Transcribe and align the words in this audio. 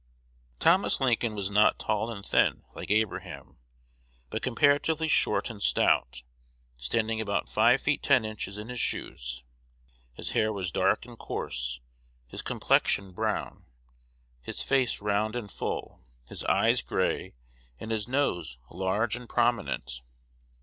Thomas 0.59 0.99
Lincoln 0.99 1.35
was 1.35 1.51
not 1.51 1.77
tall 1.77 2.09
and 2.09 2.25
thin, 2.25 2.63
like 2.73 2.89
Abraham, 2.89 3.59
but 4.31 4.41
comparatively 4.41 5.07
short 5.07 5.51
and 5.51 5.61
stout, 5.61 6.23
standing 6.75 7.21
about 7.21 7.47
five 7.47 7.81
feet 7.81 8.01
ten 8.01 8.25
inches 8.25 8.57
in 8.57 8.69
his 8.69 8.79
shoes. 8.79 9.43
His 10.15 10.31
hair 10.31 10.51
was 10.51 10.71
dark 10.71 11.05
and 11.05 11.19
coarse, 11.19 11.81
his 12.25 12.41
complexion 12.41 13.11
brown, 13.11 13.67
his 14.41 14.63
face 14.63 15.01
round 15.01 15.35
and 15.35 15.51
full, 15.51 16.03
his 16.25 16.43
eyes 16.45 16.81
gray, 16.81 17.35
and 17.79 17.91
his 17.91 18.07
nose 18.07 18.57
large 18.71 19.15
and 19.15 19.29
prominent. 19.29 20.01